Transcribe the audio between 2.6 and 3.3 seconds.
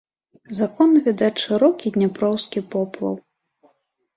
поплаў.